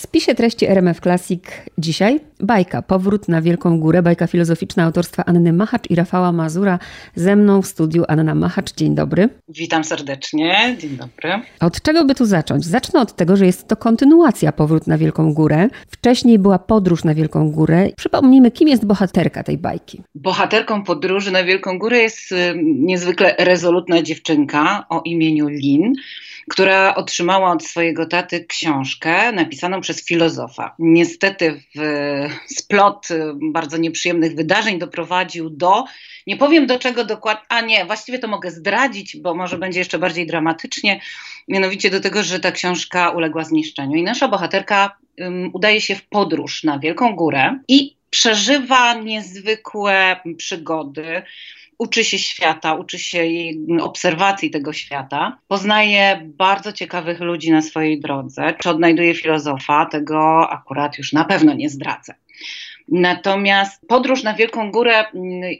[0.00, 1.42] spisie treści RMF Classic
[1.78, 6.78] dzisiaj bajka Powrót na Wielką Górę, bajka filozoficzna autorstwa Anny Machacz i Rafała Mazura.
[7.14, 8.74] Ze mną w studiu Anna Machacz.
[8.76, 9.28] Dzień dobry.
[9.48, 10.76] Witam serdecznie.
[10.78, 11.42] Dzień dobry.
[11.60, 12.64] Od czego by tu zacząć?
[12.64, 15.68] Zacznę od tego, że jest to kontynuacja Powrót na Wielką Górę.
[15.90, 17.88] Wcześniej była podróż na Wielką Górę.
[17.96, 20.02] Przypomnijmy, kim jest bohaterka tej bajki.
[20.14, 25.92] Bohaterką podróży na Wielką Górę jest y, niezwykle rezolutna dziewczynka o imieniu Lin
[26.50, 30.74] która otrzymała od swojego taty książkę napisaną przez filozofa.
[30.78, 31.82] Niestety w
[32.46, 33.08] splot
[33.52, 35.84] bardzo nieprzyjemnych wydarzeń doprowadził do,
[36.26, 39.98] nie powiem do czego dokładnie, a nie, właściwie to mogę zdradzić, bo może będzie jeszcze
[39.98, 41.00] bardziej dramatycznie,
[41.48, 43.96] mianowicie do tego, że ta książka uległa zniszczeniu.
[43.96, 51.22] I nasza bohaterka um, udaje się w podróż na Wielką Górę i przeżywa niezwykłe przygody
[51.80, 53.24] uczy się świata, uczy się
[53.80, 58.54] obserwacji tego świata, poznaje bardzo ciekawych ludzi na swojej drodze.
[58.58, 62.14] Czy odnajduje filozofa, tego akurat już na pewno nie zdradzę.
[62.88, 65.04] Natomiast podróż na Wielką Górę,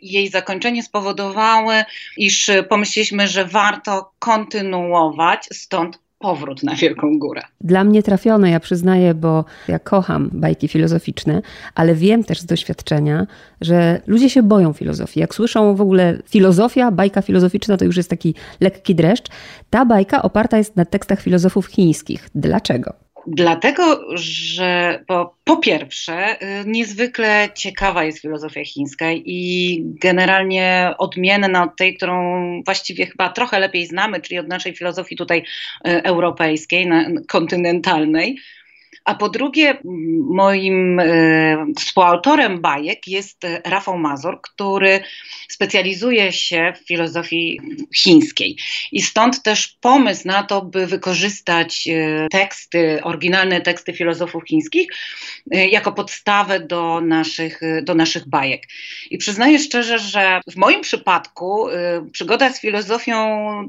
[0.03, 1.85] jej zakończenie spowodowały,
[2.17, 7.43] iż pomyśleliśmy, że warto kontynuować, stąd powrót na Wielką Górę.
[7.61, 11.43] Dla mnie trafione, ja przyznaję, bo ja kocham bajki filozoficzne,
[11.75, 13.27] ale wiem też z doświadczenia,
[13.61, 15.21] że ludzie się boją filozofii.
[15.21, 19.29] Jak słyszą w ogóle filozofia, bajka filozoficzna, to już jest taki lekki dreszcz.
[19.71, 22.29] Ta bajka oparta jest na tekstach filozofów chińskich.
[22.35, 22.93] Dlaczego?
[23.27, 31.77] Dlatego, że po, po pierwsze, y, niezwykle ciekawa jest filozofia chińska i generalnie odmienna od
[31.77, 35.39] tej, którą właściwie chyba trochę lepiej znamy, czyli od naszej filozofii tutaj
[35.89, 36.89] y, europejskiej,
[37.29, 38.39] kontynentalnej.
[39.05, 39.79] A po drugie,
[40.31, 45.01] moim e, współautorem bajek jest Rafał Mazur, który
[45.49, 47.61] specjalizuje się w filozofii
[47.95, 48.57] chińskiej.
[48.93, 54.89] I stąd też pomysł na to, by wykorzystać e, teksty, oryginalne teksty filozofów chińskich
[55.51, 58.63] e, jako podstawę do naszych, do naszych bajek.
[59.11, 61.67] I przyznaję szczerze, że w moim przypadku
[62.13, 63.17] przygoda z filozofią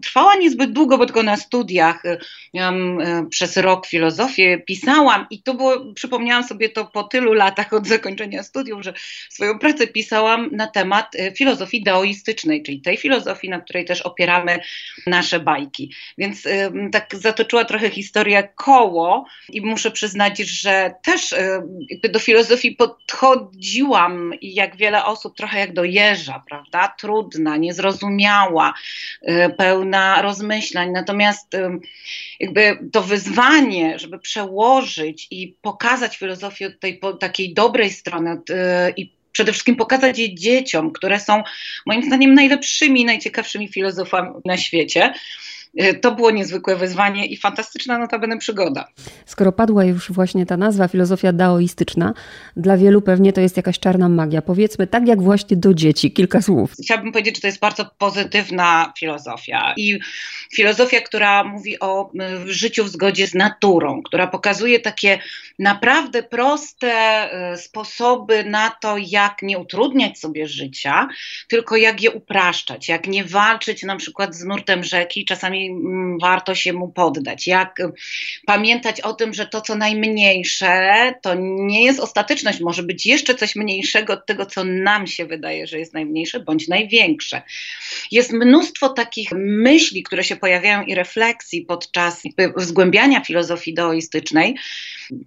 [0.01, 2.03] trwała niezbyt długo, bo tylko na studiach.
[2.53, 2.97] Miałam
[3.29, 8.43] przez rok filozofię, pisałam i to było, przypomniałam sobie to po tylu latach od zakończenia
[8.43, 8.93] studiów, że
[9.29, 14.59] swoją pracę pisałam na temat e, filozofii daoistycznej, czyli tej filozofii, na której też opieramy
[15.07, 15.93] nasze bajki.
[16.17, 16.47] Więc
[16.91, 21.63] tak zatoczyła trochę historia koło i muszę przyznać, że też e,
[22.09, 26.93] do filozofii podchodziłam i jak wiele osób trochę jak do jeża, prawda?
[26.99, 28.73] Trudna, niezrozumiała,
[29.21, 30.91] e, pełna rozmyślań.
[30.91, 31.51] Natomiast
[32.39, 39.13] jakby to wyzwanie, żeby przełożyć i pokazać filozofię od tej takiej dobrej strony e, i
[39.31, 41.44] przede wszystkim pokazać je dzieciom, które są
[41.85, 45.13] moim zdaniem najlepszymi, najciekawszymi filozofami na świecie.
[45.77, 48.87] E, to było niezwykłe wyzwanie i fantastyczna notabene przygoda.
[49.25, 52.13] Skoro padła już właśnie ta nazwa filozofia daoistyczna,
[52.57, 54.41] dla wielu pewnie to jest jakaś czarna magia.
[54.41, 56.71] Powiedzmy tak jak właśnie do dzieci, kilka słów.
[56.83, 59.99] Chciałabym powiedzieć, że to jest bardzo pozytywna filozofia i
[60.55, 62.11] filozofia, która mówi o
[62.45, 65.19] życiu w zgodzie z naturą, która pokazuje takie
[65.59, 71.07] naprawdę proste e, sposoby na to, jak nie utrudniać sobie życia,
[71.47, 76.55] tylko jak je upraszczać, jak nie walczyć na przykład z nurtem rzeki, czasami Mm, warto
[76.55, 77.47] się mu poddać.
[77.47, 77.91] Jak y,
[78.45, 83.55] pamiętać o tym, że to, co najmniejsze, to nie jest ostateczność, może być jeszcze coś
[83.55, 87.41] mniejszego od tego, co nam się wydaje, że jest najmniejsze, bądź największe.
[88.11, 92.23] Jest mnóstwo takich myśli, które się pojawiają i refleksji podczas
[92.57, 94.55] zgłębiania filozofii daoistycznej,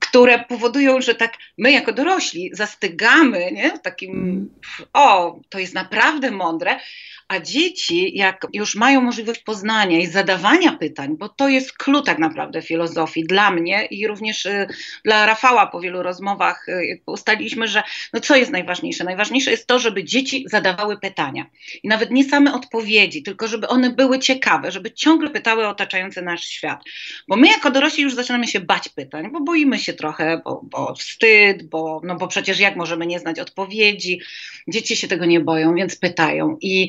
[0.00, 3.78] które powodują, że tak my jako dorośli zastygamy nie?
[3.78, 4.50] takim, mm.
[4.92, 6.80] o, to jest naprawdę mądre,
[7.28, 12.18] a dzieci, jak już mają możliwość poznania i zadawania pytań, bo to jest klucz tak
[12.18, 14.66] naprawdę filozofii dla mnie i również y,
[15.04, 17.82] dla Rafała po wielu rozmowach y, ustaliliśmy, że
[18.12, 19.04] no co jest najważniejsze?
[19.04, 21.46] Najważniejsze jest to, żeby dzieci zadawały pytania.
[21.82, 26.22] I nawet nie same odpowiedzi, tylko żeby one były ciekawe, żeby ciągle pytały o otaczający
[26.22, 26.84] nasz świat.
[27.28, 30.94] Bo my jako dorośli już zaczynamy się bać pytań, bo boimy się trochę, bo, bo
[30.94, 34.20] wstyd, bo, no bo przecież jak możemy nie znać odpowiedzi?
[34.68, 36.56] Dzieci się tego nie boją, więc pytają.
[36.60, 36.88] I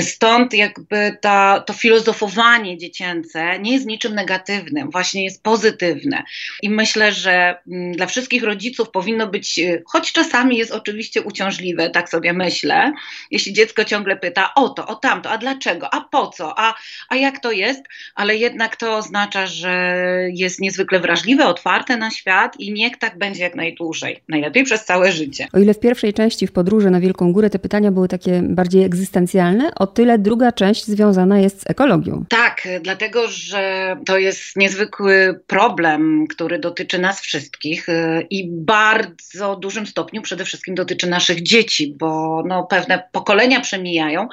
[0.00, 6.22] Stąd jakby ta, to filozofowanie dziecięce nie jest niczym negatywnym, właśnie jest pozytywne.
[6.62, 11.90] I myślę, że mm, dla wszystkich rodziców powinno być, y, choć czasami jest oczywiście uciążliwe,
[11.90, 12.92] tak sobie myślę,
[13.30, 16.74] jeśli dziecko ciągle pyta o to, o tamto, a dlaczego, a po co, a,
[17.08, 17.82] a jak to jest,
[18.14, 23.42] ale jednak to oznacza, że jest niezwykle wrażliwe, otwarte na świat i niech tak będzie
[23.42, 25.48] jak najdłużej, najlepiej przez całe życie.
[25.52, 28.84] O ile w pierwszej części w podróży na Wielką Górę te pytania były takie bardziej
[28.84, 32.24] egzystencjalne, o tyle druga część związana jest z ekologią.
[32.28, 39.86] Tak, dlatego że to jest niezwykły problem, który dotyczy nas wszystkich y, i bardzo dużym
[39.86, 44.28] stopniu przede wszystkim dotyczy naszych dzieci, bo no, pewne pokolenia przemijają.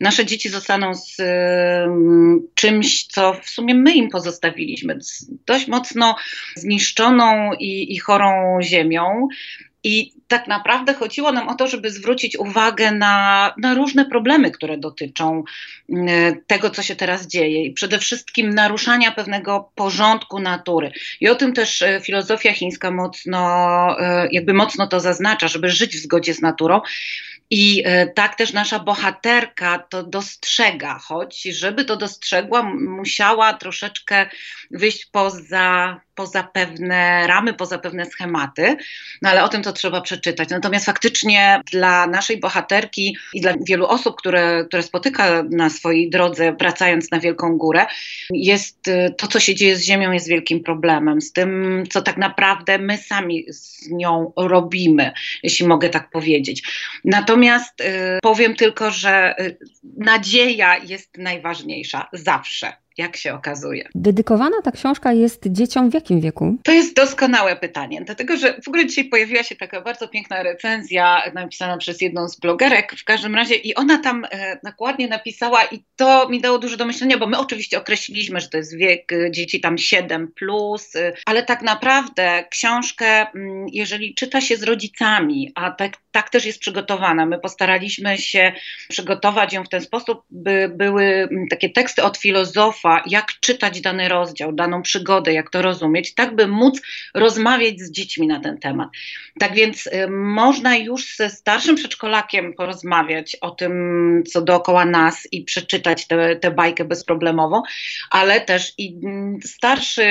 [0.00, 1.16] Nasze dzieci zostaną z
[2.54, 6.16] czymś, co w sumie my im pozostawiliśmy, z dość mocno
[6.56, 9.28] zniszczoną i, i chorą ziemią.
[9.84, 14.78] I tak naprawdę chodziło nam o to, żeby zwrócić uwagę na, na, różne problemy, które
[14.78, 15.44] dotyczą
[15.90, 20.92] mm, tego, co się teraz dzieje, i przede wszystkim naruszania pewnego porządku natury.
[21.20, 23.40] I o tym też e, filozofia chińska mocno,
[24.00, 26.80] e, jakby mocno to zaznacza, żeby żyć w zgodzie z naturą.
[27.50, 34.26] I e, tak też nasza bohaterka to dostrzega, choć żeby to dostrzegła, musiała troszeczkę
[34.70, 38.76] wyjść poza, poza pewne ramy, poza pewne schematy,
[39.22, 40.48] no ale o tym to trzeba przeczytać.
[40.48, 46.56] Natomiast faktycznie dla naszej bohaterki i dla wielu osób, które, które spotyka na swojej drodze,
[46.58, 47.86] wracając na Wielką Górę,
[48.30, 51.20] jest e, to, co się dzieje z Ziemią, jest wielkim problemem.
[51.20, 55.12] Z tym, co tak naprawdę my sami z nią robimy,
[55.42, 56.62] jeśli mogę tak powiedzieć.
[57.04, 59.58] Natomiast Natomiast y, powiem tylko, że y,
[59.96, 63.88] nadzieja jest najważniejsza zawsze jak się okazuje.
[63.94, 66.56] Dedykowana ta książka jest dzieciom w jakim wieku?
[66.62, 71.22] To jest doskonałe pytanie, dlatego że w ogóle dzisiaj pojawiła się taka bardzo piękna recenzja
[71.34, 75.84] napisana przez jedną z blogerek w każdym razie i ona tam e, nakładnie napisała i
[75.96, 79.30] to mi dało dużo do myślenia, bo my oczywiście określiliśmy, że to jest wiek e,
[79.30, 85.52] dzieci tam 7 plus, e, ale tak naprawdę książkę, mm, jeżeli czyta się z rodzicami,
[85.54, 88.52] a tak, tak też jest przygotowana, my postaraliśmy się
[88.88, 94.08] przygotować ją w ten sposób, by były mm, takie teksty od filozofa, jak czytać dany
[94.08, 96.80] rozdział, daną przygodę, jak to rozumieć, tak by móc
[97.14, 98.88] rozmawiać z dziećmi na ten temat.
[99.38, 103.72] Tak więc y, można już ze starszym przedszkolakiem porozmawiać o tym,
[104.30, 106.06] co dookoła nas i przeczytać
[106.40, 107.62] tę bajkę bezproblemowo,
[108.10, 110.04] ale też i mm, starszy,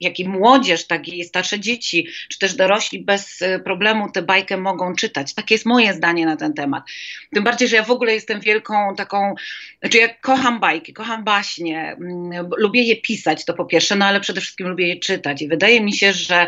[0.00, 4.56] jak i młodzież, tak i starsze dzieci, czy też dorośli bez y, problemu tę bajkę
[4.56, 5.34] mogą czytać.
[5.34, 6.84] Takie jest moje zdanie na ten temat.
[7.34, 9.34] Tym bardziej, że ja w ogóle jestem wielką taką,
[9.80, 14.20] znaczy ja kocham bajki, kocham baśnie, Mm, lubię je pisać, to po pierwsze, no ale
[14.20, 15.42] przede wszystkim lubię je czytać.
[15.42, 16.46] I wydaje mi się, że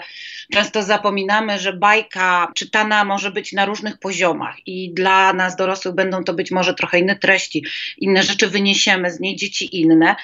[0.52, 6.24] często zapominamy, że bajka czytana może być na różnych poziomach i dla nas dorosłych będą
[6.24, 7.64] to być może trochę inne treści,
[7.98, 10.16] inne rzeczy wyniesiemy z niej, dzieci inne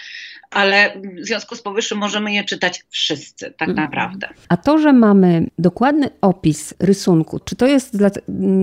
[0.55, 3.87] ale w związku z powyższym możemy je czytać wszyscy, tak mhm.
[3.87, 4.29] naprawdę.
[4.49, 8.11] A to, że mamy dokładny opis rysunku, czy to jest, dla,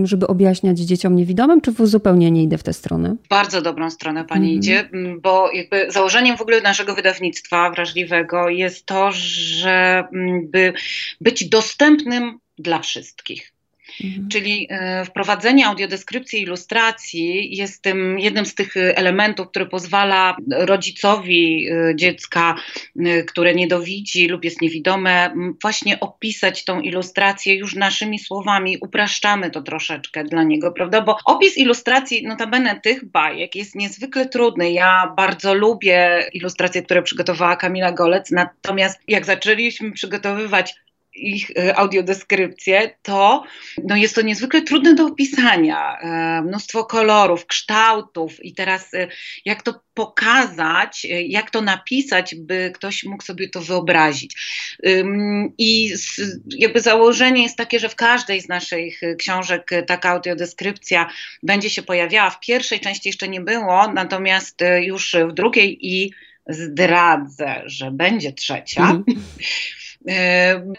[0.04, 3.16] żeby objaśniać dzieciom niewidomym, czy zupełnie nie idę w tę stronę?
[3.30, 4.60] Bardzo dobrą stronę pani mhm.
[4.60, 4.90] idzie,
[5.22, 10.74] bo jakby założeniem w ogóle naszego wydawnictwa wrażliwego jest to, żeby
[11.22, 13.54] być dostępnym dla wszystkich.
[14.04, 14.30] Mhm.
[14.30, 21.96] Czyli e, wprowadzenie audiodeskrypcji ilustracji jest tym jednym z tych elementów, który pozwala rodzicowi e,
[21.96, 22.56] dziecka,
[23.00, 28.78] e, które niedowidzi lub jest niewidome, właśnie opisać tą ilustrację już naszymi słowami.
[28.82, 31.02] Upraszczamy to troszeczkę dla niego, prawda?
[31.02, 34.72] Bo opis ilustracji, notabene tych bajek, jest niezwykle trudny.
[34.72, 40.76] Ja bardzo lubię ilustracje, które przygotowała Kamila Golec, natomiast jak zaczęliśmy przygotowywać
[41.14, 43.44] ich e, audiodeskrypcję, to
[43.84, 45.98] no jest to niezwykle trudne do opisania.
[45.98, 49.08] E, mnóstwo kolorów, kształtów i teraz e,
[49.46, 54.36] jak to pokazać, jak to napisać, by ktoś mógł sobie to wyobrazić.
[55.58, 55.94] I
[56.58, 61.10] jakby założenie jest takie, że w każdej z naszych książek taka audiodeskrypcja
[61.44, 62.30] będzie się pojawiała.
[62.30, 66.14] W pierwszej części jeszcze nie było, natomiast już w drugiej i
[66.48, 68.84] zdradzę, że będzie trzecia.
[68.84, 69.04] Mm.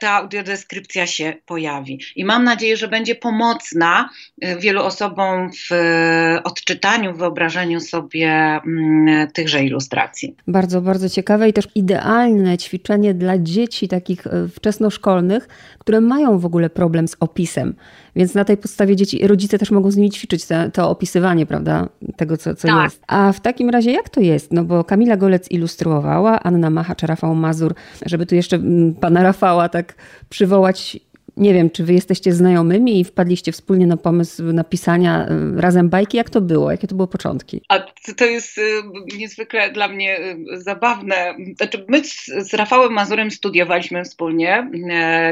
[0.00, 2.00] ta audiodeskrypcja się pojawi.
[2.16, 4.08] I mam nadzieję, że będzie pomocna
[4.40, 10.36] e, wielu osobom w e, odczytaniu, wyobrażeniu sobie mm, tychże ilustracji.
[10.46, 14.24] Bardzo, bardzo ciekawe i też idealne ćwiczenie dla dzieci takich
[14.56, 15.48] wczesnoszkolnych,
[15.78, 17.74] które mają w ogóle problem z opisem.
[18.16, 21.88] Więc na tej podstawie dzieci, rodzice też mogą z nimi ćwiczyć te, to opisywanie, prawda,
[22.16, 22.84] tego, co, co tak.
[22.84, 23.02] jest.
[23.06, 24.52] A w takim razie jak to jest?
[24.52, 27.74] No bo Kamila Golec ilustrowała, Anna Macha czy Rafał Mazur,
[28.06, 29.94] żeby tu jeszcze mm, pana Rafała tak
[30.28, 30.98] przywołać
[31.36, 36.16] nie wiem, czy wy jesteście znajomymi i wpadliście wspólnie na pomysł napisania y, razem bajki.
[36.16, 36.70] Jak to było?
[36.70, 37.62] Jakie to były początki?
[37.68, 37.78] A
[38.16, 38.82] to jest y,
[39.18, 41.34] niezwykle dla mnie y, zabawne.
[41.56, 42.02] Znaczy, my
[42.38, 44.70] z Rafałem Mazurem studiowaliśmy wspólnie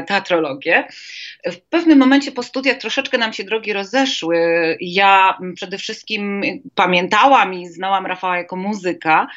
[0.07, 0.87] teatrologię.
[1.45, 4.37] W pewnym momencie po studiach troszeczkę nam się drogi rozeszły.
[4.79, 6.41] Ja przede wszystkim
[6.75, 9.27] pamiętałam i znałam Rafała jako muzyka,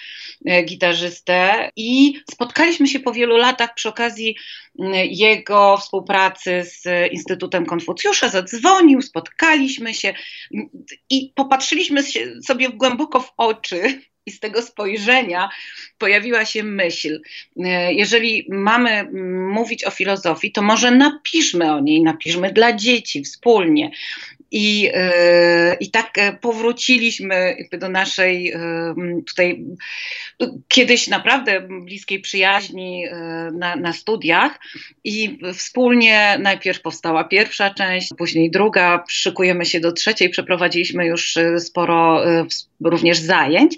[0.64, 4.37] gitarzystę i spotkaliśmy się po wielu latach przy okazji
[5.11, 10.15] jego współpracy z Instytutem Konfucjusza, zadzwonił, spotkaliśmy się
[11.11, 12.03] i popatrzyliśmy
[12.47, 15.49] sobie głęboko w oczy i z tego spojrzenia
[15.99, 17.21] pojawiła się myśl,
[17.89, 19.09] jeżeli mamy
[19.55, 23.91] mówić o filozofii, to może napiszmy o niej, napiszmy dla dzieci wspólnie.
[24.57, 28.55] I, e, I tak e, powróciliśmy do naszej
[29.27, 29.65] tutaj
[30.69, 33.05] kiedyś naprawdę bliskiej przyjaźni
[33.53, 34.61] na, na studiach
[35.05, 42.25] i wspólnie najpierw powstała pierwsza część, później druga, szykujemy się do trzeciej, przeprowadziliśmy już sporo
[42.81, 43.77] również zajęć.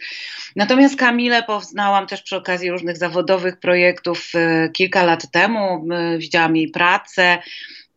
[0.57, 5.89] Natomiast Kamilę poznałam też przy okazji różnych zawodowych projektów e, kilka lat temu.
[6.19, 7.39] Widziałam jej pracę.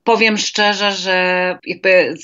[0.10, 2.16] Powiem szczerze, że jakby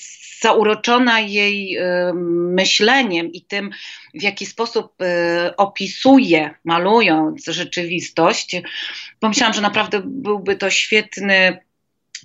[0.41, 3.69] zauroczona jej e, myśleniem i tym,
[4.13, 8.61] w jaki sposób e, opisuje, malując rzeczywistość,
[9.19, 11.59] pomyślałam, że naprawdę byłby to świetny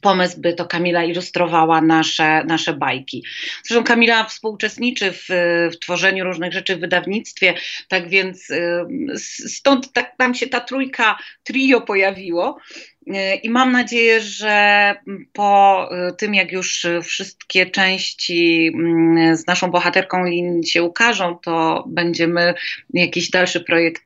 [0.00, 3.24] pomysł, by to Kamila ilustrowała nasze, nasze bajki.
[3.64, 5.26] Zresztą Kamila współuczestniczy w,
[5.72, 7.54] w tworzeniu różnych rzeczy w wydawnictwie,
[7.88, 8.84] tak więc y,
[9.48, 12.58] stąd tak nam się ta trójka, trio pojawiło.
[13.10, 14.94] Y, I mam nadzieję, że
[15.32, 20.24] po y, tym, jak już wszystkie części mm, z naszą bohaterką
[20.64, 22.54] się ukażą, to będziemy
[22.94, 24.04] jakiś dalszy projekt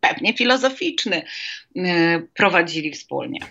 [0.00, 1.22] pewnie filozoficzny
[2.34, 3.40] prowadzili wspólnie.